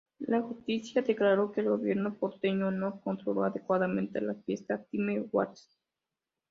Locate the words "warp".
5.31-5.55